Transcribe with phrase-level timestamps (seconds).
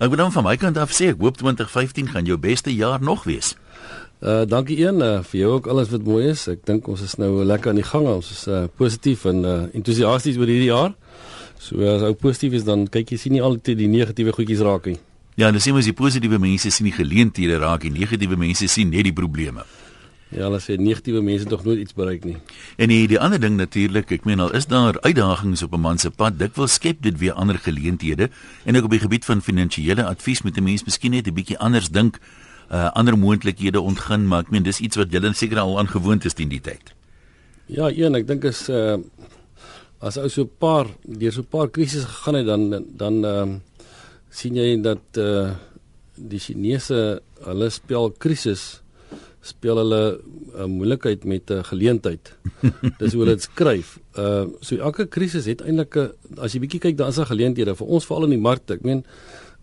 [0.00, 3.02] Ek wil dan van my kant af sê ek hoop 2015 gaan jou beste jaar
[3.04, 3.50] nog wees.
[4.24, 6.46] Uh dankie een uh, vir jou ook alles wat mooi is.
[6.48, 8.06] Ek dink ons is nou lekker aan die gang.
[8.08, 10.94] Ons is uh positief en uh entoesiasties oor hierdie jaar.
[11.60, 14.88] So as ou positief is dan kyk jy sien nie altyd die negatiewe goedjies raak
[14.88, 14.96] nie.
[15.36, 18.88] Ja, dan sien ons die positiewe mense sien die geleenthede raak, die negatiewe mense sien
[18.88, 19.68] net die probleme.
[20.30, 22.36] Ja, hulle sê negatiewe mense tog nooit iets bereik nie.
[22.78, 25.98] En die, die ander ding natuurlik, ek meen al is daar uitdagings op 'n man
[25.98, 28.30] se pad, dit wil skep dit weer ander geleenthede
[28.64, 31.58] en ook op die gebied van finansiële advies moet 'n mens miskien net 'n bietjie
[31.58, 32.20] anders dink,
[32.70, 36.34] uh ander moontlikhede ontgin, maar ek meen dis iets wat julle seker al aangewoond is
[36.34, 36.94] teen die tyd.
[37.66, 38.98] Ja, een, ek dink is uh
[40.00, 43.50] as ou so 'n paar deur so 'n paar krisisse gegaan het dan dan ehm
[43.50, 43.58] uh,
[44.30, 45.50] sien jy dat uh
[46.14, 48.82] die Chinese hulle spel krisis
[49.40, 52.36] speel hulle 'n uh, moeilikheid met 'n uh, geleentheid.
[53.00, 53.98] Dis hoe hulle dit skryf.
[54.18, 57.74] Uh so elke krisis het eintlik 'n as jy bietjie kyk dan is daar geleenthede
[57.74, 58.74] vir ons veral in die markte.
[58.74, 59.04] Ek meen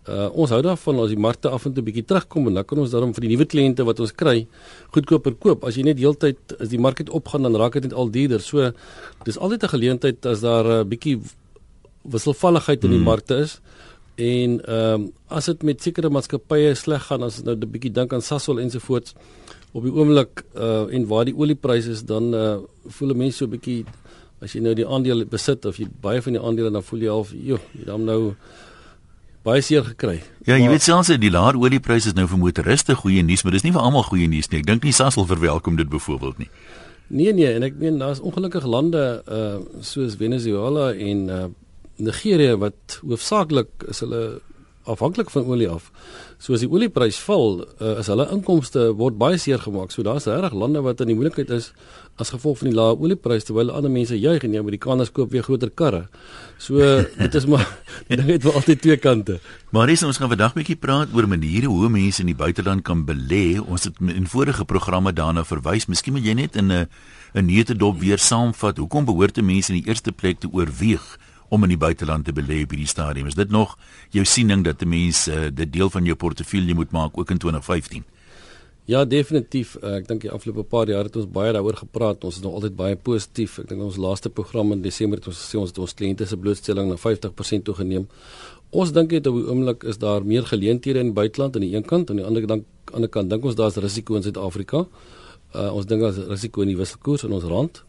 [0.07, 2.79] uh ons hou daarvan as die markte af en toe bietjie terugkom en dan kan
[2.79, 4.47] ons daarom vir die nuwe kliënte wat ons kry
[4.95, 5.63] goedkoper koop.
[5.63, 8.41] As jy net heeltyd as die mark het opgaan dan raak dit net al duurder.
[8.41, 8.71] So
[9.25, 11.21] dis altyd 'n geleentheid as daar 'n uh, bietjie
[12.01, 13.05] wisselvalligheid in die hmm.
[13.05, 13.61] markte is.
[14.15, 17.91] En ehm um, as dit met sekere maatskappye sleg gaan as ons nou 'n bietjie
[17.91, 19.13] dink aan Sasol ensovoorts
[19.77, 22.57] op die oomblik uh en waar die oliepryse is dan uh
[22.97, 23.85] voel mense so 'n bietjie
[24.41, 27.11] as jy nou die aandele besit of jy baie van die aandele dan voel jy
[27.13, 28.35] half joh jy dan nou
[29.47, 30.17] baie seer gekry.
[30.45, 33.55] Ja, jy maar, weet selfs die laer oliepryse is nou vir motoriste goeie nuus, maar
[33.55, 34.59] dis nie vir almal goeie nuus nie.
[34.59, 36.49] Ek dink nie Sasol verwelkom dit byvoorbeeld nie.
[37.07, 41.45] Nee nee, en ek meen daar's ongelukkige lande uh soos Venezuela en uh
[41.97, 44.41] Nigerië wat hoofsaaklik is hulle
[44.87, 45.91] afhanklik van olie af.
[46.39, 49.91] So as die olieprys val, uh, is hulle inkomste word baie seer gemaak.
[49.93, 51.71] So daar's regtig lande wat in die moeilikheid is
[52.17, 55.45] as gevolg van die lae olieprys terwyl ander mense juig en die Amerikaners koop weer
[55.45, 56.07] groter karre.
[56.61, 56.81] So
[57.23, 57.65] dit is maar
[58.09, 59.39] ding het wel altyd twee kante.
[59.75, 62.83] Maar is ons gaan vandag 'n bietjie praat oor maniere hoe mense in die buiteland
[62.83, 63.59] kan belê.
[63.59, 65.87] Ons het in vorige programme daarna verwys.
[65.87, 66.87] Miskien moet jy net in 'n
[67.33, 68.77] 'n neutedop weer saamvat.
[68.77, 71.17] Hoekom behoort mense in die eerste plek te oorweeg?
[71.49, 73.27] Om in die buiteland te belê op hierdie stadium.
[73.27, 73.77] Is dit nog
[74.15, 77.37] jou siening dat 'n mens uh, dit deel van jou portefeulje moet maak ook in
[77.37, 78.03] 2015?
[78.85, 79.75] Ja, definitief.
[79.83, 82.23] Uh, ek dink die afgelope paar jaar het ons baie daaroor gepraat.
[82.23, 83.59] Ons is nog altyd baie positief.
[83.59, 86.37] Ek dink ons laaste program in Desember het ons gesê ons het ons kliënte se
[86.37, 88.07] blootstelling na 50% toegeneem.
[88.71, 91.75] Ons dink dit op die oomblik is daar meer geleenthede in die buiteland aan die
[91.75, 92.65] een kant en aan die ander kant
[92.95, 94.85] ander kant dink ons daar's risiko in Suid-Afrika.
[95.55, 97.83] Uh, ons dink daar's risiko in die wisselkoers in ons rand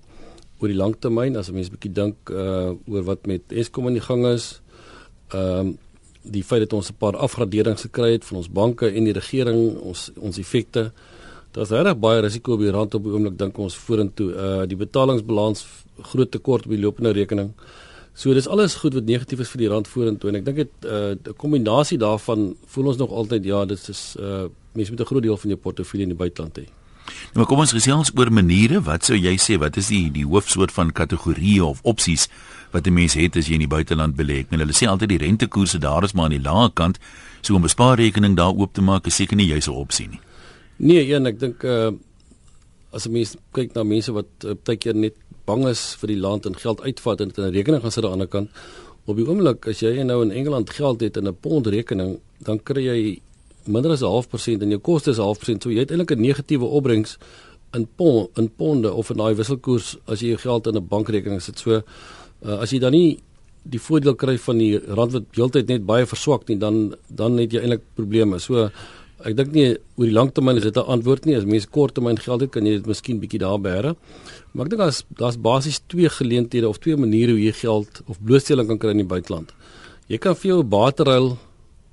[0.58, 4.08] oor die langtermyn as 'n mens bietjie dink uh oor wat met Eskom aan die
[4.08, 4.60] gang is.
[5.32, 5.78] Ehm um,
[6.22, 9.78] die feit dat ons 'n paar afgraderings gekry het van ons banke en die regering,
[9.80, 10.92] ons ons effekte.
[11.52, 14.30] Daar's reg baie risiko op die rand op die oomblik dink ons vorentoe.
[14.32, 15.66] Uh die betalingsbalans
[16.02, 17.52] groot tekort op die lopende rekening.
[18.14, 20.72] So dis alles goed wat negatief is vir die rand vorentoe en ek dink dit
[20.84, 25.04] uh 'n kombinasie daarvan voel ons nog altyd ja, dit is uh mense met 'n
[25.04, 26.77] groot deel van jou portefeulje in die buiteland hê.
[27.34, 28.80] Nou kom ons gesels oor maniere.
[28.82, 32.28] Wat sou jy sê wat is die die hoofsoort van kategorieë of opsies
[32.72, 34.44] wat 'n mens het as jy in die buiteland belê?
[34.50, 36.98] Meen hulle sê altyd die rentekoerse daar is maar aan die lae kant.
[37.42, 40.20] So om 'n spaarrekening daar oop te maak is seker nie jy se opsie nie.
[40.76, 41.90] Nee, een, ek dink uh
[42.92, 45.14] as 'n mens kyk na mense wat uh, baie keer net
[45.46, 48.04] bang is vir die land en geld uitvat en dit in 'n rekening gaan sit
[48.04, 48.50] aan die ander kant.
[49.04, 52.62] Op die oomblik as jy nou in Engeland geld het in 'n pond rekening, dan
[52.62, 53.20] kry jy
[53.68, 55.90] minder as 'n half persent en jou koste is 'n half persent, so jy het
[55.90, 57.18] eintlik 'n negatiewe opbrengs
[57.74, 61.42] in pond, in ponde of in daai wisselkoers as jy jou geld in 'n bankrekening
[61.42, 61.58] sit.
[61.58, 61.82] So
[62.44, 63.18] uh, as jy dan nie
[63.68, 67.52] die voordeel kry van die rand wat heeltyd net baie verswak nie, dan dan het
[67.52, 68.38] jy eintlik probleme.
[68.38, 68.70] So
[69.26, 71.36] ek dink nie oor die langtermyn is dit 'n antwoord nie.
[71.36, 73.96] As mense korttermyn geld het, kan jy dit miskien bietjie daar bære.
[74.52, 78.18] Maar ek dink daar's daar's basies twee geleenthede of twee maniere hoe jy geld of
[78.22, 79.52] blootstelling kan kry in die buiteland.
[80.08, 81.38] Jy kan vir jou 'n bateruil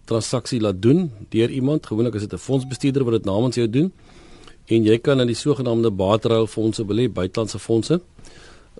[0.05, 3.91] transaksie laat doen deur iemand, gewoonlik is dit 'n fondsbestuurder wat dit namens jou doen.
[4.66, 8.01] En jy kan in die sogenaamde bateruil fondse belê, buitelandse fondse.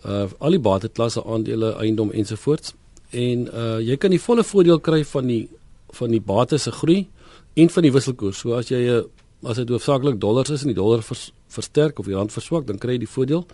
[0.06, 2.74] Uh al die bateklasse aandele, eiendom ensovoorts.
[3.09, 5.50] En uh jy kan die volle voordeel kry van die
[5.96, 7.08] van die bates se groei
[7.53, 8.38] en van die wisselkoers.
[8.38, 9.03] So as jy 'n uh,
[9.50, 12.78] as dit hoofsaaklik dollars is en die dollar vers, versterk of die rand verswak, dan
[12.78, 13.46] kry jy die voordeel.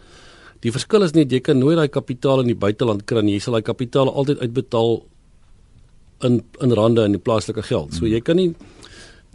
[0.62, 3.34] Die verskil is net jy kan nooit daai kapitaal in die buiteland kry nie.
[3.34, 5.02] Jy sal daai kapitaal altyd uitbetaal
[6.24, 7.94] in in rande in die plaaslike geld.
[7.94, 8.54] So jy kan nie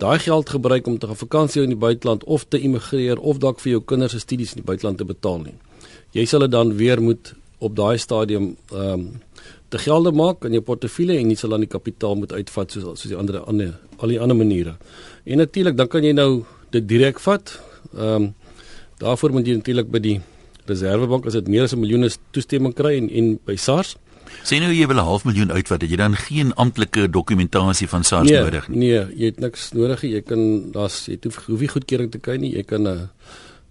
[0.02, 3.60] daai geld gebruik om te gaan vakansie in die buiteland of te immigreer of dalk
[3.60, 5.54] vir jou kinders se studies in die buiteland te betaal nie.
[6.12, 9.08] Jy sal dit dan weer moet op daai stadium ehm um,
[9.68, 12.84] te gelde maak in jou portefeulje en jy sal dan die kapitaal moet uitvat soos
[12.84, 14.76] soos die ander ander al die ander maniere.
[15.24, 17.58] En natuurlik dan kan jy nou dit direk vat.
[17.94, 18.34] Ehm um,
[18.98, 20.20] daarvoor moet jy natuurlik by die
[20.66, 23.96] Reservebank as dit meer as 'n miljoen is toestemming kry en en by SARS
[24.44, 28.04] Sê nou jy wil 'n half miljoen uitvat, het jy dan geen amptelike dokumentasie van
[28.04, 28.78] SARS nee, nodig nie?
[28.78, 30.02] Nee, jy het niks nodig.
[30.02, 32.54] Jy kan daar's jy hoef, hoef nie goedkeuring te kry nie.
[32.54, 33.08] Jy kan 'n uh,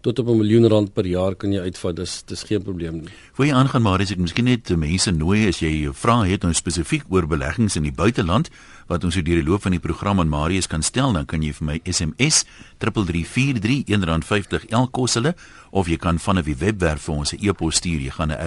[0.05, 1.95] tot op 'n miljoen rand per jaar kan jy uitvat.
[1.95, 3.09] Dis dis geen probleem nie.
[3.33, 6.53] Voor jy aangaan maar as ek miskien net mense nooi as jy vra het nou
[6.53, 8.49] spesifiek oor beleggings in die buiteland
[8.87, 11.41] wat ons so deur die loop van die program aan Marius kan stel, dan kan
[11.41, 12.45] jy vir my SMS
[12.77, 15.33] 3343 R1.50 elk kos hulle
[15.71, 17.99] of jy kan vanaf die webwerf vir ons 'n e-pos stuur.
[17.99, 18.37] Jy gaan na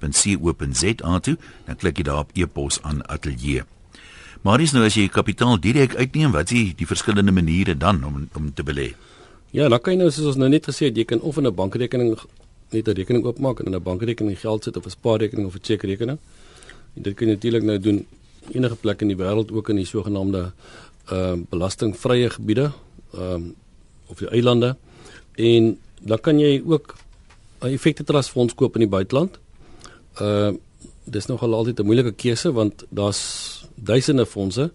[0.00, 3.64] rsg.co.za toe, dan klik jy daar op e-pos aan ateljee.
[4.42, 8.28] Marius nou as jy kapitaal direk uitneem, wat is die, die verskillende maniere dan om
[8.34, 8.94] om te belê?
[9.50, 11.46] Ja, dan kan jy nou soos ons nou net gesê het, jy kan of in
[11.46, 12.16] 'n bankrekening
[12.70, 15.62] net 'n rekening oopmaak en in 'n bankrekening geld sit of 'n spaarrekening of 'n
[15.62, 16.18] chequerekening.
[16.96, 18.06] En dit kan jy natuurlik nou doen
[18.52, 20.52] enige plek in die wêreld ook in die sogenaamde
[21.06, 22.72] ehm uh, belastingvrye gebiede
[23.14, 23.54] ehm um,
[24.06, 24.76] of die eilande.
[25.34, 26.94] En dan kan jy ook
[27.60, 29.38] 'n effekte trust fonds koop in die buiteland.
[30.20, 30.54] Ehm uh,
[31.06, 33.20] dis nogal altyd 'n moeilike keuse want daar's
[33.74, 34.72] duisende fondse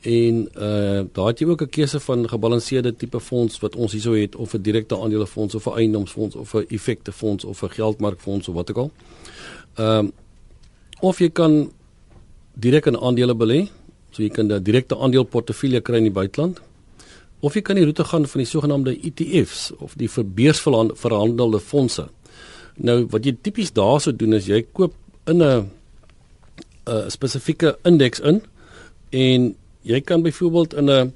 [0.00, 4.12] en uh daar het jy ook 'n keuse van gebalanseerde tipe fonds wat ons hierso
[4.12, 8.48] het of 'n direkte aandelefonds of 'n eiendomsfonds of 'n effekte fonds of 'n geldmarkfonds
[8.48, 8.90] of wat ook al.
[9.74, 10.12] Ehm um,
[11.00, 11.72] of jy kan
[12.54, 13.68] direk in aandele belê,
[14.10, 16.60] so jy kan 'n direkte aandeleportefeulje kry in die buiteland.
[17.40, 22.08] Of jy kan die roete gaan van die sogenaamde ETF's of die verbeursverhandelde fondse.
[22.78, 24.94] Nou wat jy tipies daarso doen is jy koop
[25.26, 25.70] in 'n
[26.86, 28.42] 'n spesifieke indeks in
[29.10, 31.12] en jy kan byvoorbeeld in 'n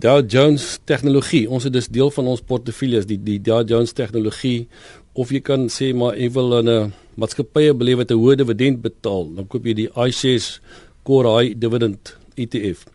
[0.00, 4.68] Dow Jones tegnologie, ons het dus deel van ons portefeuilles die die Dow Jones tegnologie
[5.12, 8.82] of jy kan sê maar ek wil in 'n maatskappye belê wat 'n hoë dividend
[8.82, 10.60] betaal, dan koop jy die iShares
[11.04, 12.86] Core High Dividend ETF.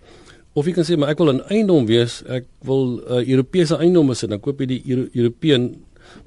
[0.53, 3.77] Of jy kan sê maar ek wil 'n eiendom wees, ek wil 'n uh, Europese
[3.77, 5.75] eiendom hê, dan koop jy die Euro European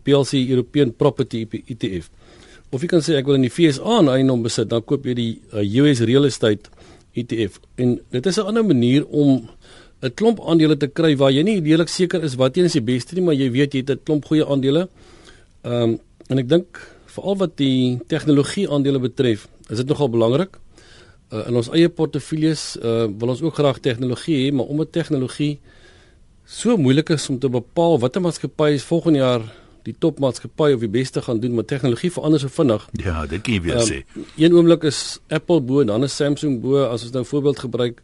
[0.02, 2.11] PLC European Property ETF.
[2.70, 5.14] Of jy kan sê ek wil in die FSA 'n eiendom besit, dan koop jy
[5.14, 6.69] die uh, US Real Estate
[7.17, 7.61] ETF.
[7.76, 9.49] En dit is 'n ander manier om
[10.02, 12.85] 'n klomp aandele te kry waar jy nie redelik seker is wat een is die
[12.85, 14.88] beste nie, maar jy weet jy het 'n klomp goeie aandele.
[15.64, 15.99] Ehm um,
[16.29, 20.58] en ek dink veral wat die tegnologie aandele betref, is dit nogal belangrik.
[21.32, 25.58] Uh, in ons eie portefeuilles uh, wil ons ook graag tegnologie hê, maar omdat tegnologie
[26.49, 29.43] so moeilik is om te bepaal watter maatskappy is volgende jaar
[29.86, 32.88] die topmaatskappy of die beste gaan doen, maar tegnologie verander so vinnig.
[33.04, 34.25] Ja, dit kan jy weer um, sê.
[34.36, 38.02] Een oomblik is Apple bo en dan is Samsung bo, as ons nou voorbeeld gebruik.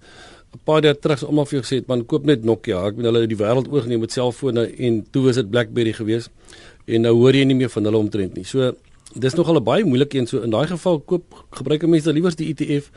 [0.55, 3.12] 'n Paar dae terug is almal vir jou gesê, "Man, koop net Nokia." Ek bedoel
[3.12, 6.31] hulle het die wêreld oorgeneem met selfone en toe was dit BlackBerry geweest.
[6.87, 8.44] En nou hoor jy nie meer van hulle omtrent nie.
[8.44, 8.75] So
[9.15, 10.26] dis nogal 'n baie moeilike een.
[10.26, 12.91] So in daai geval koop gebruik mense liewer die ETF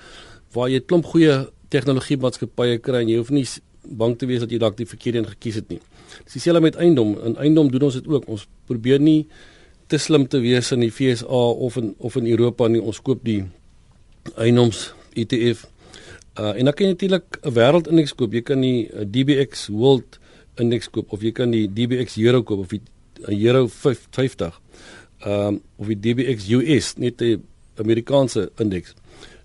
[0.54, 3.46] waar jy klomp goeie tegnologie maatskappye kry en jy hoef nie
[3.84, 5.80] bang te wees dat jy dalk die verkeerde een gekies het nie.
[6.24, 7.16] Dis dieselfde met eiendom.
[7.24, 8.28] In eiendom doen ons dit ook.
[8.28, 9.28] Ons probeer nie
[9.88, 12.82] te slim te wees in die FSA of in of in Europa nie.
[12.82, 13.44] Ons koop die
[14.36, 15.66] eiendoms ETF.
[16.38, 18.34] Uh en dan kan jy natuurlik 'n wêreldindeks koop.
[18.34, 20.20] Jy kan die uh, DBX World
[20.56, 22.82] indeks koop of jy kan die DBX Euro koop of die
[23.28, 24.62] uh, Euro 50.
[25.26, 27.44] Um of die DBX US, net 'n
[27.78, 28.94] Amerikaanse indeks.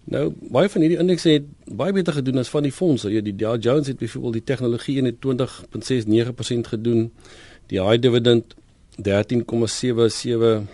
[0.04, 1.46] Nou baie van hierdie indekse het
[1.78, 3.10] baie beter gedoen as van die fondse.
[3.12, 7.12] Ja, die Dow Jones het byvoorbeeld die tegnologie in 20.69% gedoen.
[7.66, 8.54] Die high dividend
[8.98, 10.66] 13.77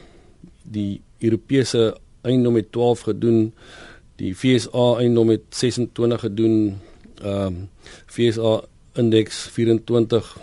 [0.62, 3.54] die Europese eiendom het 12 gedoen.
[4.16, 6.78] Die FSA eiendom het 26 gedoen.
[7.22, 7.68] Ehm um,
[8.06, 8.60] FSA
[8.94, 10.36] indeks 24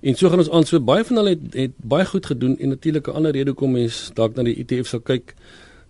[0.00, 2.68] En so gaan ons aan so baie van hulle het, het baie goed gedoen en
[2.68, 5.34] natuurlik 'n ander rede hoekom mense dalk na die ETF sal kyk.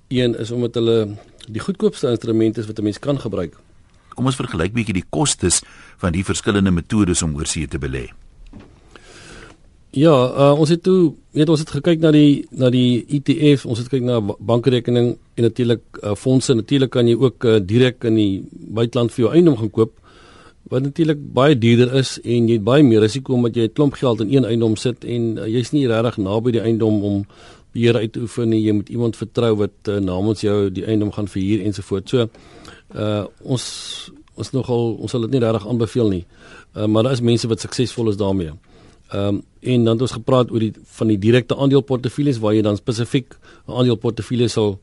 [0.09, 1.17] Een is omdat hulle
[1.51, 3.57] die goedkoopste instrument is wat 'n mens kan gebruik.
[4.15, 5.63] Kom ons vergelyk bietjie die kostes
[5.97, 8.09] van die verskillende metodes om oorsee te belê.
[9.91, 13.79] Ja, uh, ons het toe, weet ons het gekyk na die na die ETF, ons
[13.79, 16.55] het gekyk na bankrekening en natuurlik uh, fondse.
[16.55, 19.95] Natuurlik kan jy ook uh, direk in die buiteland vir jou eiendom gaan koop
[20.69, 23.95] wat natuurlik baie duurder is en jy het baie meer risiko omdat jy 'n klomp
[23.95, 27.25] geld in een eiendom sit en uh, jy's nie regtig naby die eiendom om
[27.79, 28.63] beheer uit te oefen nie.
[28.67, 32.11] Jy moet iemand vertrou wat uh, namens jou die eiendom gaan verhuur ensovoorts.
[32.11, 32.29] So
[32.97, 33.65] uh ons
[34.39, 36.25] ons nogal ons sal dit nie regtig aanbeveel nie.
[36.75, 38.55] Uh maar daar is mense wat suksesvol is daarmee.
[39.13, 42.63] Ehm um, en dan het ons gepraat oor die van die direkte aandeleportefeuilles waar jy
[42.63, 43.35] dan spesifiek
[43.67, 44.79] 'n aandeleportefeulje sal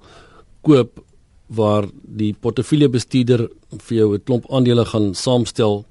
[0.61, 1.01] koop
[1.47, 3.47] waar die portefeuljebestuurder
[3.87, 5.85] vir jou 'n klomp aandele gaan saamstel.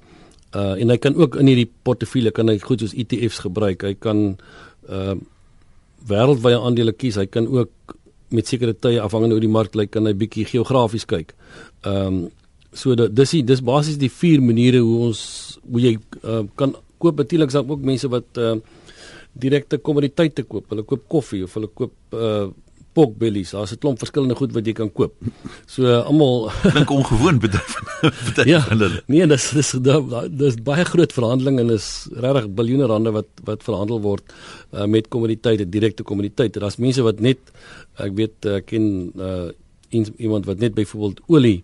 [0.55, 3.81] Uh en hy kan ook in hierdie portefeulje kan hy goed soos ETF's gebruik.
[3.81, 4.37] Hy kan
[4.89, 5.15] uh
[6.09, 7.19] wêreldwye aandele kies.
[7.19, 7.95] Hy kan ook
[8.35, 11.35] met sekere tye afhangende hoe die mark lyk, kan hy bietjie geografies kyk.
[11.85, 12.25] Ehm um,
[12.75, 15.19] so dat dis die dis basies die vier maniere hoe ons
[15.63, 15.93] hoe jy
[16.27, 18.57] uh, kan koop natuurlik dan ook mense wat uh,
[19.31, 20.67] direkte kommoditeite koop.
[20.73, 22.49] Hulle koop koffie of hulle koop uh
[22.95, 23.51] pork bellies.
[23.51, 25.13] Daar's 'n klomp verskillende goed wat jy kan koop.
[25.67, 27.75] So uh, almal klink ongewoon bedryf.
[28.53, 28.61] ja,
[29.07, 29.71] nee, dis dis
[30.31, 34.33] dis baie groot verhandeling en is regtig biljoene rande wat wat verhandel word
[34.73, 36.59] uh, met kommoditeite, direkte kommoditeite.
[36.59, 37.39] Daar's mense wat net
[37.99, 39.51] ek weet ek ken uh,
[39.91, 41.63] iemand wat net byvoorbeeld olie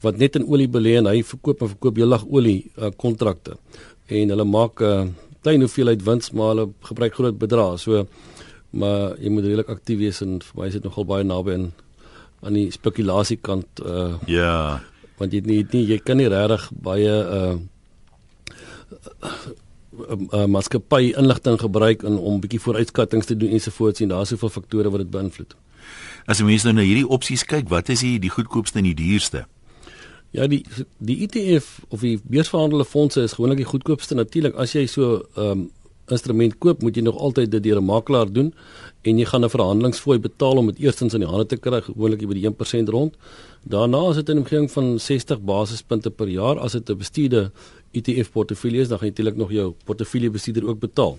[0.00, 3.52] wat net in olie belê en hy verkoop en verkoop heeldag olie kontrakte.
[3.52, 5.06] Uh, en hulle maak 'n uh,
[5.42, 7.78] klein hoeveelheid wins maar hulle gebruik groot bedrae.
[7.78, 8.06] So
[8.70, 11.70] maar jy moet redelik aktief wees en vir my is dit nogal baie naby aan
[12.40, 14.80] aan die spekulasie kant uh ja
[15.20, 17.56] want jy nie, nie jy kan nie regtig baie uh,
[19.20, 24.54] uh, uh maatskappy inligting gebruik in, om bietjie vooruitskattinge te doen ensovoorts en daar's soveel
[24.54, 25.56] faktore wat dit beïnvloed.
[26.30, 28.96] As jy mens nou na hierdie opsies kyk, wat is die die goedkoopste en die
[28.96, 29.44] duurste?
[30.32, 30.62] Ja, die
[31.02, 35.66] die ETF of die beursverhandelde fondse is gewoonlik die goedkoopste natuurlik as jy so ehm
[35.66, 35.68] um,
[36.10, 38.54] instrument koop, moet jy nog altyd dit deur 'n makelaar doen
[39.02, 42.26] en jy gaan 'n verhandelingsfooi betaal om dit eerstens in die hande te kry, gewoonlik
[42.28, 43.16] by die 1% rond.
[43.64, 47.50] Daarna is dit in omgewing van 60 basispunte per jaar as dit 'n bestuurde
[47.92, 51.18] ETF portefeulje is, dan gaan jy natuurlik nog jou portefeuljebestuurder ook betaal.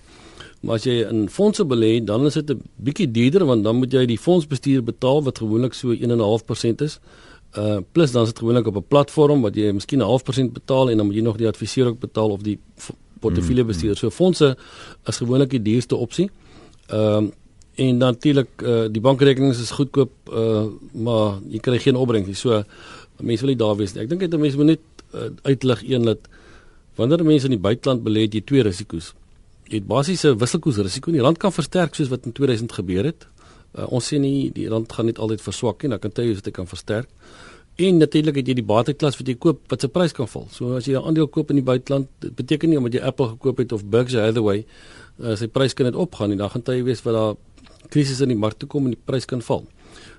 [0.61, 3.91] Maar as jy in fondse belê, dan is dit 'n bietjie duurder want dan moet
[3.91, 6.99] jy die fondsbestuurder betaal wat gewoonlik so 1.5% is.
[7.57, 10.53] Uh plus dan is dit gewoonlik op 'n platform wat jy miskien 'n half persent
[10.53, 12.59] betaal en dan moet jy nog die adviseur ook betaal of die
[13.21, 13.97] portefeuljebestuur.
[13.99, 14.55] So fondse
[15.09, 16.29] is gewoonlik die duurste opsie.
[16.89, 17.31] Ehm um,
[17.81, 22.35] en natuurlik uh, die bankrekenings is goedkoop uh, maar jy kry geen opbrengs nie.
[22.37, 22.59] So
[23.23, 24.03] mense wil nie daar wees nie.
[24.03, 26.27] Ek dink dit mense moet net uh, uitlig een dat
[26.99, 29.13] wanneer mense in die buiteland belê, jy twee risiko's.
[29.69, 31.15] Jy het basiese wisselkoersrisiko.
[31.15, 33.25] Die rand kan versterk soos wat in 2000 gebeur het.
[33.71, 36.53] Uh, ons sê nie die rand gaan net altyd verswak nie, dan kan jy dit
[36.53, 37.07] kan versterk.
[37.75, 40.47] En natuurlik het jy die bateklas wat jy koop wat se prys kan val.
[40.51, 43.27] So as jy 'n aandeel koop in die buiteland, dit beteken nie omdat jy Apple
[43.27, 44.65] gekoop het of Berkshire Hathaway,
[45.23, 46.37] uh, sy prys kan net opgaan nie.
[46.37, 47.35] Dan gaan jy weet wat daar
[47.89, 49.65] krisis in die mark toe kom en die prys kan val.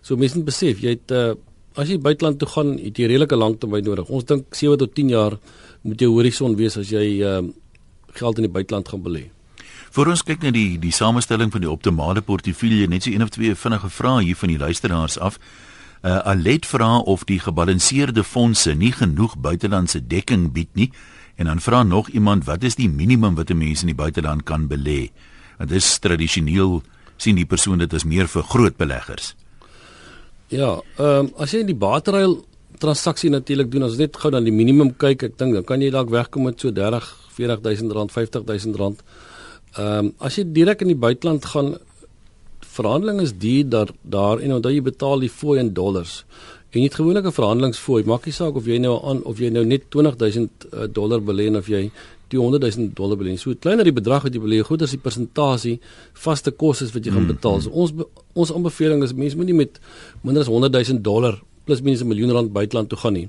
[0.02, 1.34] So mense moet besef, jy het uh,
[1.76, 4.08] as jy buiteland toe gaan, het jy redelike lanktermyn nodig.
[4.08, 5.38] Ons dink 7 tot 10 jaar
[5.82, 7.42] moet jou horison wees as jy uh,
[8.12, 9.30] geld in die buiteland gaan belê.
[9.92, 13.32] Vir ons kyk net die die samestelling van die optimale portefeulje, net so een of
[13.34, 15.38] twee vinnige vrae hier van die luisteraars af.
[16.02, 20.88] Uh, Alet vra of die gebalanseerde fondse nie genoeg buitelandse dekking bied nie
[21.38, 24.42] en dan vra nog iemand wat is die minimum wat 'n mens in die buiteland
[24.42, 25.10] kan belê?
[25.58, 26.82] Want dit is tradisioneel
[27.16, 29.34] sien die persoon dit as meer vir groot beleggers.
[30.48, 32.44] Ja, ehm um, as jy in die bateruil
[32.78, 35.90] transaksie natuurlik doen as net gou dan die minimum kyk, ek dink dan kan jy
[35.90, 37.06] dalk wegkom met so 30,
[37.36, 39.02] 40000 rand, 50000 rand.
[39.76, 41.76] Ehm um, as jy direk in die buiteland gaan
[42.76, 46.24] verhandeling is duur daar daar en onthou jy betaal die fooi in dollars.
[46.72, 48.04] En jy het gewoonlik 'n verhandelingsfooi.
[48.04, 51.54] Maak nie saak of jy nou aan of jy nou net 20000 uh, dollar belê
[51.56, 51.90] of jy
[52.32, 53.36] 200000 dollar belê.
[53.36, 55.80] So kleiner die bedrag wat jy belê, groter is die persentasie
[56.24, 57.60] vaste kostes wat jy gaan mm, betaal.
[57.60, 57.76] So mm.
[57.76, 57.92] ons
[58.32, 59.80] ons aanbeveling is mense moenie met
[60.22, 61.36] minder as 100000 dollar
[61.66, 63.28] plus minus 'n miljoen rand buiteland toe gaan nie.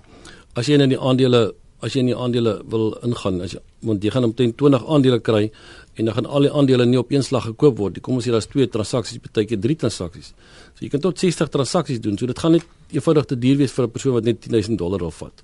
[0.56, 4.04] As jy in die aandele as jy in die aandele wil ingaan, as jy want
[4.04, 5.52] jy gaan omtrent 20 aandele kry
[5.94, 8.00] en dan gaan al die aandele nie op een slag gekoop word.
[8.02, 10.34] Kom ons sê daar's twee transaksies, baie keer drie transaksies.
[10.74, 12.18] So jy kan tot 60 transaksies doen.
[12.18, 15.00] So dit gaan net eenvoudig te duur wees vir 'n persoon wat net 10000 dollar
[15.00, 15.44] wil vat.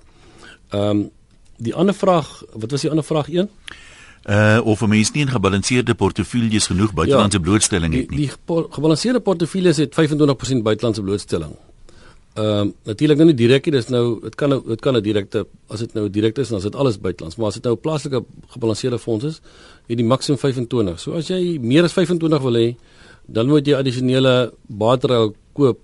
[0.69, 1.09] Ehm um,
[1.59, 3.49] die ander vraag, wat was die ander vraag 1?
[4.25, 8.17] Uh of 'n mens nie 'n gebalanseerde portefeuilles genoeg buitelandse ja, blootstelling het nie.
[8.17, 11.55] Die, die gebalanseerde portefeuilles het 25% buitelandse blootstelling.
[12.39, 15.01] Ehm um, natuurlik nou nie direk nie, dis nou dit kan nou dit kan 'n
[15.03, 17.73] direkte as dit nou direk is dan is dit alles buitelands, maar as dit nou
[17.75, 19.41] 'n plaaslike gebalanseerde fonds is,
[19.87, 20.99] het die maksimum 25.
[20.99, 22.75] So as jy meer as 25 wil hê,
[23.27, 25.79] dan moet jy addisionele batery koop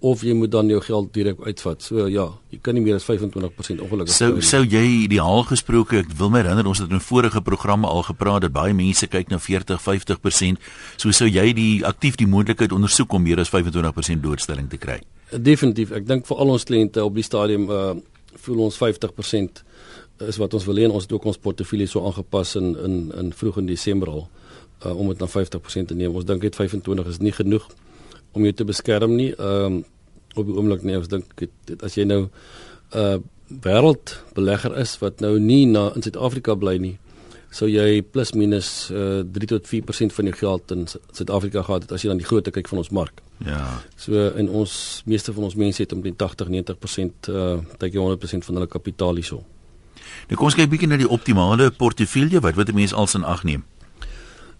[0.00, 1.82] of jy moet dan jou geld direk uitvat.
[1.82, 4.14] So ja, jy kan nie meer as 25% ongelukkig.
[4.14, 8.02] Sou sou jy ideaal gesproke, ek wil my herinner ons het in vorige programme al
[8.02, 10.60] gepraat dat baie mense kyk na 40, 50%.
[10.96, 15.00] So sou jy die aktief die moontlikheid ondersoek om meer as 25% doodstelling te kry.
[15.30, 15.90] Definitief.
[15.90, 17.94] Ek dink vir al ons kliënte op die stadium uh
[18.44, 19.60] voel ons 50%
[20.26, 23.32] is wat ons wil hê ons het ook ons portefeulje so aangepas in in in
[23.32, 24.24] vroeg in Desember al
[24.84, 26.14] uh, om dit na 50% te neem.
[26.14, 27.68] Ons dink dit 25 is nie genoeg
[28.34, 29.30] om jou te beskerm nie.
[29.38, 29.84] Ehm um,
[30.34, 30.96] op die oomblik nie.
[30.98, 32.30] Ek dink dit as jy nou 'n
[32.98, 33.18] uh,
[33.62, 36.98] wêreldbelegger is wat nou nie na in Suid-Afrika bly nie,
[37.50, 41.92] sou jy plus minus uh, 3 tot 4% van jou geld in Suid-Afrika gehad het
[41.92, 43.23] as jy dan die grootte kyk van ons mark.
[43.42, 43.82] Ja.
[43.96, 48.60] So in ons meeste van ons mense het omtrent 80, 90% uh tydjie 100% van
[48.60, 49.42] hulle kapitaal hierso.
[50.28, 53.24] Nou kom ons kyk bietjie na die optimale portefeulje wat wat 'n mens als in
[53.24, 53.64] ag neem.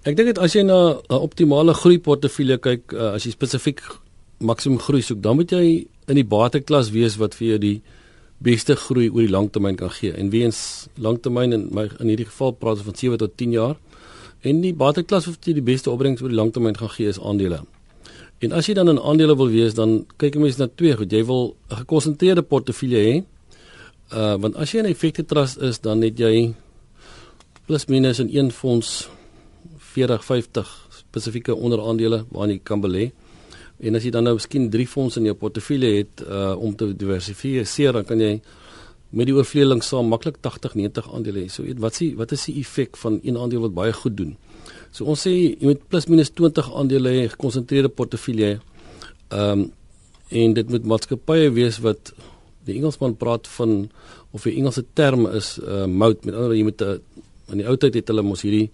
[0.05, 3.81] Ek dink dit as jy na 'n optimale groei portefeulje kyk, uh, as jy spesifiek
[4.39, 7.83] maksimum groei soek, dan moet jy in die bateklas wees wat vir jou die
[8.39, 10.13] beste groei oor die langtermyn kan gee.
[10.13, 13.77] En weens langtermyn in my in hierdie geval praat ons van 7 tot 10 jaar.
[14.43, 17.63] En die bateklas wat jy die beste opbrengs oor die langtermyn gaan gee is aandele.
[18.45, 21.11] En as jy dan in aandele wil wees, dan kyk 'n mens na twee goed.
[21.11, 23.15] Jy wil 'n gekonsentreerde portefeulje hê.
[24.13, 26.55] Uh want as jy 'n effekte trust is, dan het jy
[27.67, 29.09] plus minus in een fonds
[29.79, 33.13] 40, 50 spesifieke onderaandele waarin jy kan belê.
[33.81, 36.97] En as jy dan nou miskien 3 fondse in jou portefeulje het uh om te
[36.97, 38.41] diversifiseer, dan kan jy
[39.09, 41.49] met die oorvleeling saam maklik 80, 90 aandele hê.
[41.49, 44.37] So weet wat s'ie wat is die effek van een aandeel wat baie goed doen?
[44.95, 48.61] So ons sê jy moet plus minus 20 aandele hê, gekonsentreerde portefeulje.
[49.31, 49.73] Ehm um,
[50.35, 52.11] en dit moet maatskappye wees wat
[52.67, 53.75] die Engelsman praat van
[54.35, 57.01] of die Engelse term is uh moat met ander jy moet 'n
[57.53, 58.71] in die ou tyd het hulle mos hierdie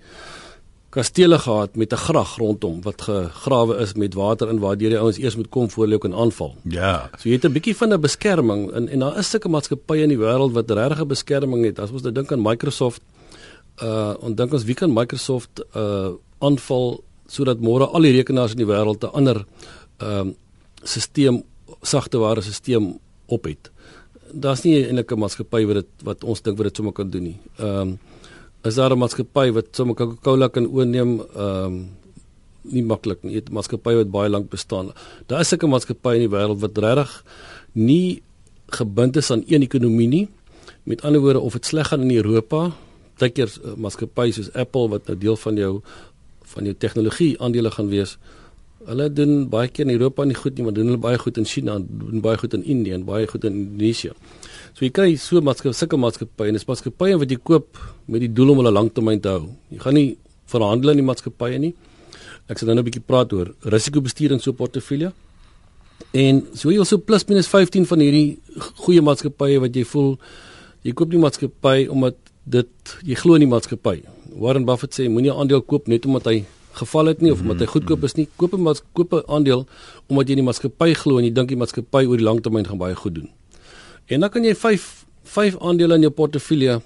[0.94, 5.18] kastele gehad met 'n grag rondom wat gegrawe is met water in waar die ouens
[5.18, 6.54] eers moet kom voor hulle kan aanval.
[6.62, 7.10] Ja.
[7.18, 10.08] So jy het 'n bietjie van 'n beskerming en en daar is sulke maatskappye in
[10.08, 11.78] die wêreld wat regtig 'n beskerming het.
[11.78, 13.02] As ons nou dink aan Microsoft
[13.82, 17.00] uh en dink ons wie kan Microsoft uh aanval
[17.30, 19.44] sodat môre al die rekenaars in die wêreld 'n ander
[19.98, 20.34] ehm uh,
[20.82, 21.44] stelsel
[21.82, 23.70] sagteware stelsel op het.
[24.32, 27.22] Daar's nie eintlik 'n maatskappy wat dit wat ons dink wat dit sommer kan doen
[27.22, 27.38] nie.
[27.58, 27.98] Ehm um,
[28.64, 31.88] is daar 'n maatskappy wat sommer Coca-Cola kan oorneem ehm um,
[32.62, 33.36] nie maklik nie.
[33.36, 34.92] 'n Maatskappy wat baie lank bestaan.
[35.26, 37.24] Daar is sulke maatskappye in die wêreld wat regtig
[37.72, 38.22] nie
[38.66, 40.28] gebind is aan een ekonomie nie.
[40.84, 42.72] Met ander woorde of dit sleg gaan in Europa,
[43.20, 45.72] baie keer uh, maatskappye soos Apple wat nou deel van jou
[46.50, 48.16] van jou tegnologie aandele gaan wees.
[48.88, 51.46] Hulle doen baie keer in Europa nie goed nie, maar doen hulle baie goed in
[51.46, 54.14] China, doen baie goed in Indië en baie goed in Indonesië.
[54.72, 57.78] So jy kry so maatskappye, sulke maatskappye en dis maatskappye wat jy koop
[58.10, 59.50] met die doel om hulle lanktermyn te hou.
[59.70, 60.08] Jy gaan nie
[60.50, 61.74] verhandel in die maatskappye nie.
[62.50, 65.12] Ek sal nou 'n bietjie praat oor risikobestuur in so 'n portefeulje.
[66.12, 68.38] En so jy also plus minus 15 van hierdie
[68.82, 70.18] goeie maatskappye wat jy voel
[70.82, 74.00] jy koop nie maatskappy omdat dit jy glo in die maatskappy.
[74.40, 77.60] Warren Buffett sê moenie 'n aandeel koop net omdat hy geval het nie of omdat
[77.60, 78.28] hy goedkoop is nie.
[78.36, 79.66] Koop 'n koop 'n aandeel
[80.08, 82.66] omdat jy in die maatskappy glo en jy dink die maatskappy oor die lang termyn
[82.66, 83.30] gaan baie goed doen.
[84.06, 86.82] En dan kan jy 5 5 aandele in jou portefeulje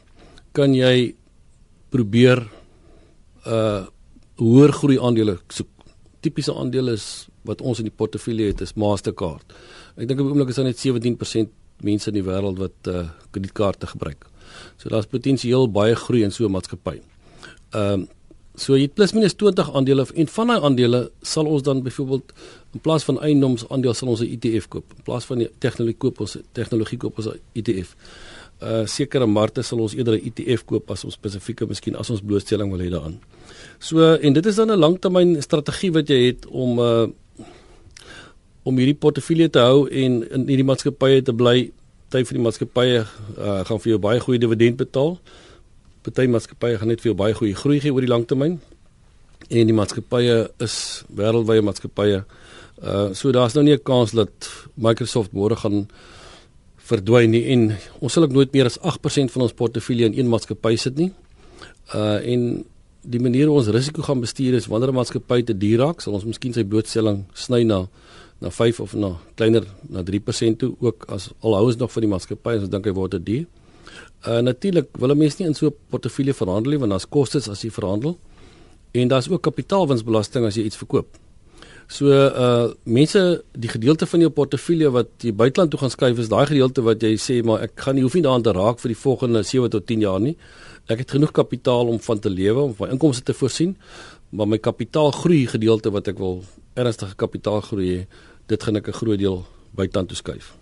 [0.53, 1.15] kan jy
[1.91, 2.47] probeer
[3.47, 3.87] uh
[4.37, 5.69] hoër groei aandele soek.
[6.21, 9.53] Tipiese aandele is wat ons in die portefeulje het is Mastercard.
[9.97, 11.49] Ek dink op die oomblik is daar net 17%
[11.87, 14.27] mense in die wêreld wat uh kredietkaarte gebruik.
[14.77, 17.01] So daar's potensieel baie groei in so 'n maatskappy.
[17.73, 18.07] Ehm uh,
[18.55, 22.31] So jy plus minus 20 aandele en van daai aandele sal ons dan byvoorbeeld
[22.77, 24.85] in plaas van eiendoms aandele sal ons 'n ETF koop.
[24.97, 27.97] In plaas van die tegnologie koop ons tegnologie koop ons 'n ETF.
[28.63, 32.21] Uh sekere markte sal ons eerder 'n ETF koop as ons spesifieke miskien as ons
[32.21, 33.19] blootstelling wil hê daaraan.
[33.79, 37.07] So en dit is dan 'n langtermyn strategie wat jy het om uh
[38.63, 41.73] om hierdie portefeulje te hou en in hierdie maatskappye te bly.
[42.11, 43.01] Party van die maatskappye
[43.39, 45.19] uh gaan vir jou baie goeie dividend betaal
[46.05, 48.59] party maatskappye gaan net vir jou baie goeie groei gee oor die lang termyn.
[49.49, 50.77] En die maatskappye is
[51.17, 52.25] wêreldwye maatskappye.
[52.83, 55.89] Uh so daar's nou nie 'n kans dat Microsoft môre gaan
[56.77, 60.29] verdwyn nie en ons sal ook nooit meer as 8% van ons portefeulje in een
[60.29, 61.13] maatskappy sit nie.
[61.95, 62.65] Uh en
[63.01, 66.15] die manier hoe ons risiko gaan bestuur is wanneer 'n maatskappy te duur raak, sal
[66.15, 67.89] ons miskien sy blootstelling sny na
[68.41, 72.03] na 5 of na kleiner na 3% toe ook as al hou ons nog van
[72.03, 73.45] die maatskappy, ons dink hy word te duur.
[74.27, 77.49] Uh natuurlik wil 'n mens nie in so 'n portefeulje verhandel nie want daar's kostes
[77.49, 78.19] as jy verhandel
[78.93, 81.07] en daar's ook kapitaalwinsbelasting as jy iets verkoop.
[81.87, 86.29] So uh mense die gedeelte van jou portefeulje wat jy buiteland toe gaan skuif is
[86.29, 88.89] daai gedeelte wat jy sê maar ek gaan nie hoef nie daaraan te raak vir
[88.95, 90.37] die volgende 7 tot 10 jaar nie.
[90.89, 93.77] Ek het genoeg kapitaal om van te lewe om my inkomste te voorsien,
[94.31, 96.43] maar my kapitaalgroei gedeelte wat ek wil
[96.75, 98.07] ernstige kapitaalgroei,
[98.47, 100.55] dit gaan ek 'n groot deel buiteland toe skuif.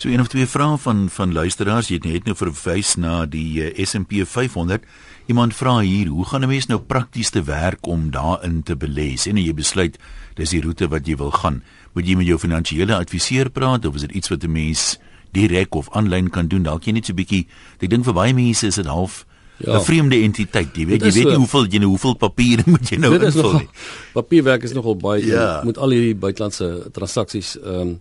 [0.00, 3.60] So een of twee vrae van van luisteraars, jy het net nou verwys na die
[3.60, 4.84] uh, S&P 500.
[5.26, 9.12] Iemand vra hier, hoe gaan 'n mens nou prakties te werk om daarin te belê?
[9.28, 9.98] En jy besluit
[10.34, 11.62] dis die roete wat jy wil gaan.
[11.92, 14.98] Moet jy met jou finansiële adviseur praat of is dit iets wat 'n mens
[15.32, 16.62] direk of aanlyn kan doen?
[16.62, 17.46] Dalk jy net so 'n bietjie.
[17.80, 19.26] Ek dink vir baie mense is dit half
[19.60, 19.80] 'n ja.
[19.80, 20.76] vreemde entiteit.
[20.76, 23.68] Jy weet, jy weet nie hoeveel jy nou hoeveel papiere moet jy nou invul nie.
[24.14, 25.26] Papierwerk is nogal baie.
[25.26, 25.60] Ja.
[25.64, 28.00] Moet al hierdie buitelandse transaksies ehm um,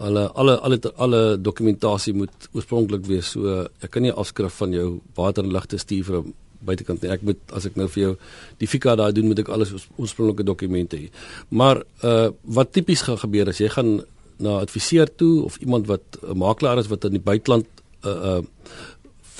[0.00, 3.32] alle alle alle alle dokumentasie moet oorspronklik wees.
[3.34, 7.10] So ek kan nie afskrif van jou water en ligte stuur vir 'n buitekant nie.
[7.10, 8.16] Ek moet as ek nou vir jou
[8.58, 11.10] die fika daar doen, moet ek alles oorspronklike dokumente hê.
[11.48, 14.04] Maar uh wat tipies gaan gebeur as jy gaan
[14.38, 17.66] na 'n adviseur toe of iemand wat 'n makelaar is wat in die buiteland
[18.04, 18.42] uh uh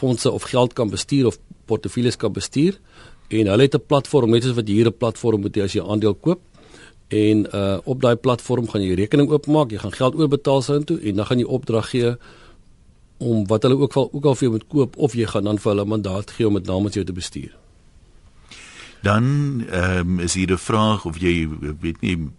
[0.00, 1.38] fondse of geld kan bestuur of
[1.70, 2.78] portefeuilles kan bestuur
[3.30, 5.74] en hulle het 'n platform net soos wat jy hier 'n platform moet hê as
[5.74, 6.40] jy aandeel koop
[7.10, 11.00] en uh op daai platform gaan jy rekening oopmaak, jy gaan geld oorbetaal sy intoe
[11.00, 12.12] en dan gaan jy opdrag gee
[13.18, 15.58] om wat hulle ook al ook al vir jou moet koop of jy gaan dan
[15.58, 17.50] vir hulle mandaat gee om dit namens jou te bestuur.
[19.02, 21.48] Dan ehm um, is hier 'n vraag of jy
[21.80, 22.30] weet nie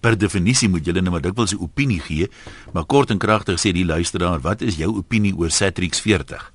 [0.00, 2.28] per, definisie moet jy net maar dikwels 'n opinie gee,
[2.72, 6.52] maar kort en kragtig sê die luisteraar, wat is jou opinie oor Satrix 40?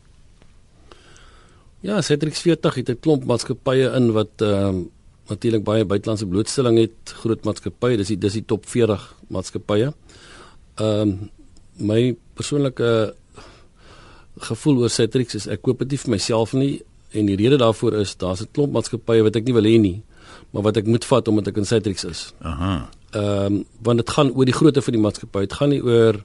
[1.86, 4.89] Ja, Satrix 40 het 'n klomp maatskappye in wat ehm um,
[5.28, 9.93] natuurlik baie buitelandse blootstelling het, groot maatskappye, dis die dis die top 40 maatskappye.
[10.76, 11.30] Ehm um,
[11.78, 13.13] my persoonlike
[14.38, 17.93] gevoel oor Citrix is ek koop dit nie vir myself nie en die rede daarvoor
[17.93, 20.04] is daar's 'n klomp maatskappye wat ek nie wil hê nie,
[20.52, 22.34] maar wat ek moet vat omdat ek in Citrix is.
[22.39, 22.89] Aha.
[23.12, 25.39] Ehm um, want dit gaan oor die grootte van die maatskappy.
[25.39, 26.24] Dit gaan nie oor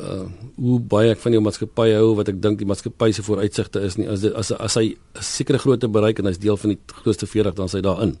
[0.00, 0.24] uh
[0.56, 3.96] hoe baie ek van die maatskappy hou wat ek dink die maatskappy se vooruitsigte is
[3.98, 4.06] nie.
[4.08, 7.26] As dit, as as hy 'n sekere grootte bereik en hy's deel van die grootste
[7.26, 8.16] 40 dan is hy daarin.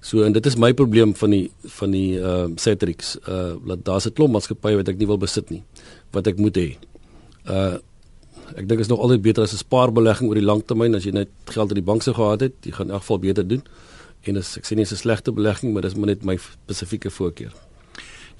[0.00, 3.16] So en dit is my probleem van die van die ehm uh, Citrix.
[3.28, 5.62] Uh dat daar's 'n klomp maatskappye wat ek nie wil besit nie
[6.12, 6.76] wat ek moet hê.
[7.46, 7.78] Uh
[8.56, 11.12] ek dink is nog altyd beter as 'n spaarbelegging oor die lang termyn as jy
[11.12, 13.62] net geld in die bank sou gehad het, jy gaan in elk geval beter doen.
[14.26, 17.69] En dis ek sê nie 'n slegte belegging, maar dis maar net my spesifieke voorkeur.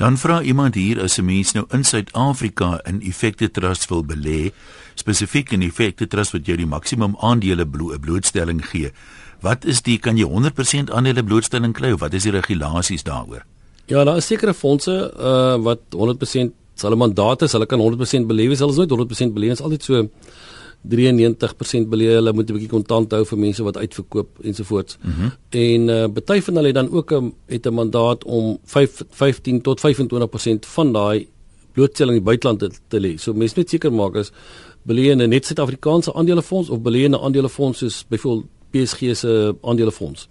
[0.01, 4.53] Dan vra iemand hier as 'n mens nou in Suid-Afrika in Effekte Trust wil belê,
[4.95, 8.93] spesifiek in Effekte Trust wat jou die maksimum aandele blo blootstelling gee.
[9.41, 13.45] Wat is die kan jy 100% aandele blootstelling kry of wat is die regulasies daaroor?
[13.87, 18.59] Ja, daar is sekere fondse uh wat 100% hulle mandaat is, hulle kan 100% beleef,
[18.59, 20.09] hulle is nooit 100% beleef, is altyd so
[20.88, 24.99] 93% beleef, hulle moet 'n bietjie kontant hou vir mense wat uitverkoop ensovoorts.
[25.03, 25.31] Mm -hmm.
[25.49, 29.61] En uh baie van hulle het dan ook 'n het 'n mandaat om 5 15
[29.61, 31.29] tot 25% van daai
[31.73, 33.19] blootstelling in die buiteland te, te lê.
[33.19, 34.33] So mense moet seker maak as
[34.83, 39.57] beleef in 'n net Suid-Afrikaanse aandelefonds of beleef in 'n aandelefonds soos byvoorbeeld PSG se
[39.62, 40.29] aandelefonds.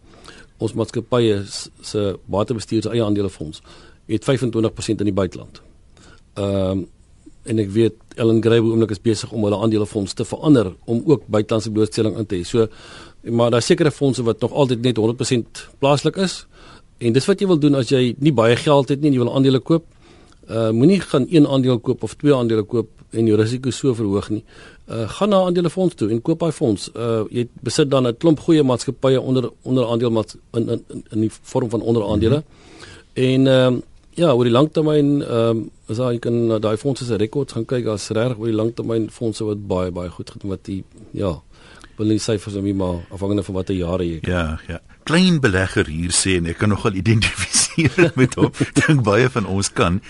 [0.57, 1.43] Ons maatskappye
[1.81, 3.61] se batebestuur se eie aandelefonds
[4.05, 5.61] het 25% in die buiteland.
[6.33, 6.87] Ehm um,
[7.43, 11.27] en ek weet Ellen Gray oomblik is besig om hulle aandelefonds te verander om ook
[11.27, 12.43] buitelandse blootstelling in te hê.
[12.47, 12.67] So
[13.23, 16.45] maar daar sekerre fondse wat nog altyd net 100% plaaslik is.
[16.97, 19.23] En dis wat jy wil doen as jy nie baie geld het nie en jy
[19.23, 19.85] wil aandele koop.
[20.49, 24.29] Uh moenie gaan een aandeel koop of twee aandele koop en jou risiko so verhoog
[24.29, 24.43] nie.
[24.87, 26.89] Uh gaan na aandelefonds toe en koop daai fonds.
[26.95, 30.23] Uh jy besit dan 'n klomp goeie maatskappye onder onder aandeel
[30.53, 32.35] in in in die vorm van onderaandele.
[32.35, 32.67] Mm -hmm.
[33.13, 33.79] En ehm uh,
[34.19, 37.65] Ja, oor die langtermyn ehm um, as jy kan na daai fondse se rekords gaan
[37.65, 40.83] kyk, as reg oor die langtermyn fondse wat baie baie goed gedoen wat die
[41.17, 41.31] ja,
[41.97, 44.31] wil nie syfers om maar afhangende van watter jare jy kan.
[44.31, 44.79] Ja, ja.
[45.09, 47.68] Klein belegger hier sê en ek kan nogal identifiseer
[48.21, 48.51] met hom.
[48.73, 50.01] Dink baie van ons kan.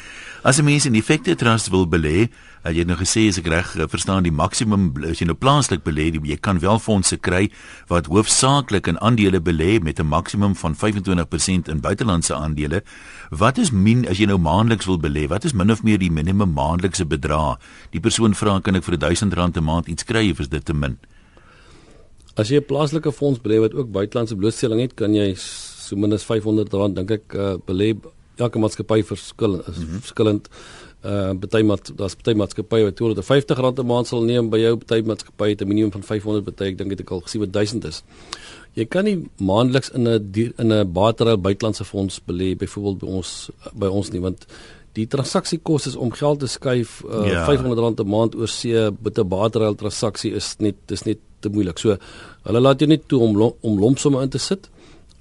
[0.41, 2.29] As 'n mens in effekte trust wil belê,
[2.63, 5.36] uh, jy het nou gesê as ek reg uh, verstaan die maksimum as jy nou
[5.36, 7.49] plaaslik belê, jy kan wel fondse kry
[7.88, 12.84] wat hoofsaaklik in aandele belê met 'n maksimum van 25% in buitelandse aandele.
[13.29, 15.27] Wat is min as jy nou maandeliks wil belê?
[15.27, 17.60] Wat is min of meer die minimum maandelikse bedrag?
[17.91, 20.73] Die persoon vra kan ek vir R1000 'n maand iets kry of is dit te
[20.73, 20.97] min?
[22.36, 25.36] As jy 'n plaaslike fonds belê wat ook buitelandse blootstelling het, kan jy
[25.89, 27.93] so minstens R500 dink ek uh, belê
[28.39, 29.99] elke maatskappy verskil is mm -hmm.
[30.06, 30.49] verskillend.
[31.04, 35.02] Uh party maat daar's party maatskappye wat R250 'n maand sal neem by jou party
[35.08, 37.86] maatskappy het 'n minimum van 500 party ek dink dit ek al gesien wat 1000
[37.86, 38.04] is.
[38.75, 43.49] Jy kan nie maandeliks in 'n in 'n batery buitelandse fonds belê byvoorbeeld by ons
[43.73, 44.45] by ons nie want
[44.93, 47.45] die transaksiekoste om geld te skuif uh, ja.
[47.45, 51.78] R500 'n maand oor see met 'n batery transaksie is net dis net te moeilik.
[51.80, 51.97] So
[52.43, 54.69] hulle laat jou net toe om om lompsomme in te sit.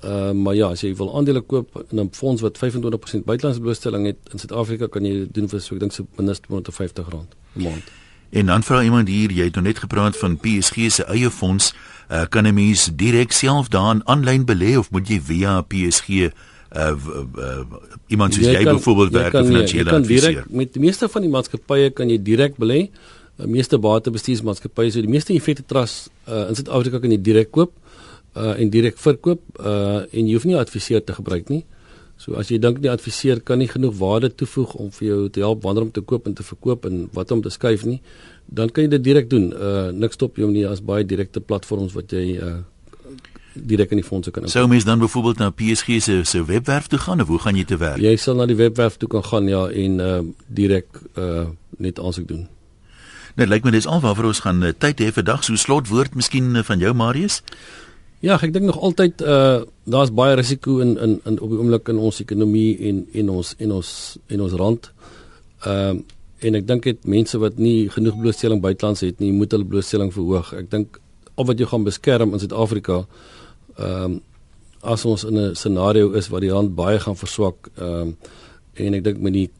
[0.04, 4.06] Uh, maar ja, as jy wil aandele koop in 'n fonds wat 25% buitelandse blootstelling
[4.06, 7.62] het in Suid-Afrika, kan jy dit doen vir so ek dink so minstens R250 'n
[7.62, 7.82] maand.
[8.30, 11.74] En dan vra iemand hier, jy het nou net gepraat van PSG se eie fonds,
[12.10, 16.30] uh, kan 'n mens direk self daarin aanlyn belê of moet jy via PSG uh,
[16.76, 16.94] uh,
[17.36, 17.64] uh
[18.06, 20.44] iemand soos jy, jy kan, byvoorbeeld werk of finansiële adviseur?
[20.48, 22.90] Met die meeste van die maatskappye kan jy direk belê.
[23.36, 27.72] Uh, meeste batebestuursmaatskappye, so die meeste effekte trust uh, in Suid-Afrika kan jy direk koop
[27.74, 27.87] uh
[28.34, 31.64] en direk verkoop uh en jy hoef nie adviseur te gebruik nie.
[32.18, 35.40] So as jy dink die adviseur kan nie genoeg waarde toevoeg om vir jou te
[35.40, 38.00] help wanneer om te koop en te verkoop en wat om te skuif nie,
[38.46, 39.52] dan kan jy dit direk doen.
[39.54, 42.58] Uh niks stop jou nie as baie direkte platforms wat jy uh
[43.58, 44.46] direk in die fondse kan.
[44.50, 47.64] Sou mens dan byvoorbeeld na PSG se se webwerf toe gaan of hoe gaan jy
[47.64, 48.02] te werk?
[48.02, 52.28] Jy sal na die webwerf toe kan gaan ja en uh direk uh net aansoek
[52.28, 52.46] doen.
[53.38, 56.16] Net lyk my dis alwaar vir ons gaan uh, tyd hê vir dag so slotwoord
[56.18, 57.42] miskien uh, van jou Marius.
[58.20, 61.88] Ja, ek dink nog altyd uh daar's baie risiko in in in op die oomblik
[61.88, 63.90] in ons ekonomie en en ons en ons
[64.26, 64.92] en ons rand.
[65.64, 66.06] Ehm uh,
[66.38, 70.12] en ek dink dit mense wat nie genoeg blootstelling buitelands het nie, moet hulle blootstelling
[70.14, 70.52] verhoog.
[70.54, 71.00] Ek dink
[71.34, 73.04] of wat jy gaan beskerm in Suid-Afrika
[73.78, 74.20] ehm um,
[74.82, 78.16] as ons in 'n scenario is waar die rand baie gaan verswak ehm um,
[78.74, 79.50] en ek dink met die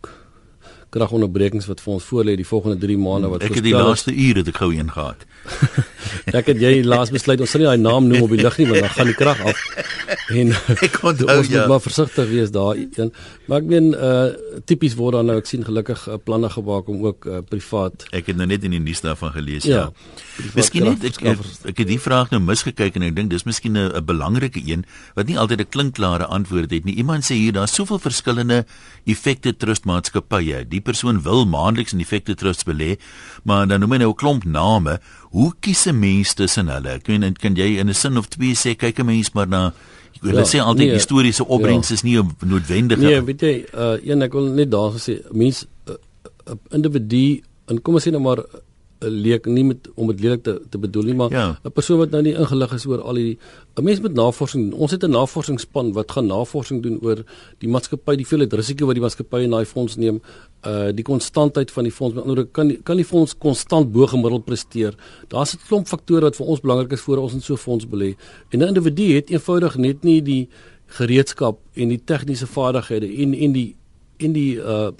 [0.90, 4.42] kragonderbrekings wat vir ons voorlê die volgende 3 maande wat Ek het die laaste ure
[4.42, 5.26] dit gou een gehad.
[6.34, 8.66] ek het jy laas besluit ons sal nie daai naam noem op die lig nie
[8.68, 9.62] want dan gaan die krag af.
[10.34, 10.52] En
[10.86, 11.66] ek kon ons moet ja.
[11.70, 12.76] maar versigtig wees daar.
[13.00, 13.12] En,
[13.46, 14.28] maar ek meen uh
[14.68, 18.04] tipies word dan nou ek sien gelukkig uh, planne gemaak om ook uh, privaat.
[18.16, 19.88] Ek het nou net in die nuus daarvan gelees ja.
[19.88, 20.52] ja.
[20.56, 23.78] Miskien net ek, ek, ek het die vraag nou misgekyk en ek dink dis miskien
[23.78, 24.84] 'n belangrike een
[25.16, 26.98] wat nie altyd 'n klinkklare antwoord het nie.
[26.98, 28.64] Iemand sê hier daar's soveel verskillende
[29.06, 30.64] effekte trustmaatskappye.
[30.68, 32.98] Die persoon wil maandeliks in effekte trust belê,
[33.44, 35.00] maar dan noem hy nou 'n klomp name.
[35.30, 36.88] Hoe kies 'n mens tussen hulle?
[36.88, 39.72] Ek weet kan jy in 'n sin of twee sê kyk 'n mens maar na
[40.22, 41.94] Hulle ja, sê altyd nee, historiese opbrengs ja.
[41.94, 42.98] is nie noodwendig.
[42.98, 45.98] Nee, weet jy, uh, een ek wil net daar gesê, mens 'n uh,
[46.50, 48.42] uh, individu en kom ons sê nou maar
[48.98, 51.70] leek nie met om dit lelik te te bedoel nie maar 'n ja.
[51.74, 53.38] persoon wat nou nie ingelig is oor al die
[53.76, 54.80] 'n mens met navorsing doen.
[54.80, 57.24] Ons het 'n navorsingsspan wat gaan navorsing doen oor
[57.58, 60.20] die maatskappy, die veelheid risiko wat die maatskappy in daai fonds neem,
[60.66, 62.14] uh die konstantheid van die fonds.
[62.14, 64.94] Met ander kan kan die fonds konstant bo gemiddeld presteer.
[65.28, 67.86] Daar's 'n klomp faktore wat vir ons belangrik is voor ons in so 'n fonds
[67.86, 68.16] belê.
[68.50, 70.48] En 'n individu het eenvoudig net nie die
[70.86, 73.76] gereedskap en die tegniese vaardighede en en die
[74.16, 74.90] en die uh,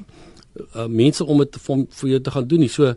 [0.76, 2.68] uh mense om dit vir, vir jou te gaan doen nie.
[2.68, 2.94] So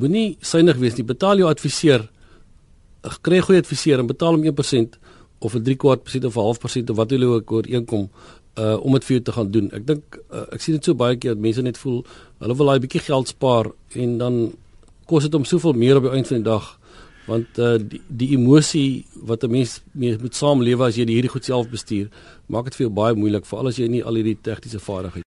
[0.00, 1.04] moenie synig wees nie.
[1.04, 2.08] Betaal jou adviseur.
[3.22, 4.98] Kry goeie adviseur en betaal hom 1%
[5.38, 8.08] of 'n 3/4% of 'n half persent of wat jy ook ooreenkom
[8.58, 9.70] uh om dit vir jou te gaan doen.
[9.72, 12.04] Ek dink uh, ek sien dit so baie keer dat mense net voel
[12.38, 14.52] hulle wil daai bietjie geld spaar en dan
[15.06, 16.78] kos dit om soveel meer op die einde van die dag
[17.28, 21.44] want uh die, die emosie wat 'n mens mee moet saamlewe as jy hierdie goed
[21.44, 22.08] self bestuur
[22.46, 25.26] maak dit vir jou baie moeilik veral as jy nie al hierdie tegniese vaardighede